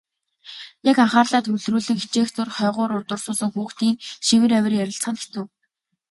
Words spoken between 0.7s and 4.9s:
Яг анхаарлаа төвлөрүүлэн хичээх зуур хойгуур урдуур суусан хүүхдийн шивэр авир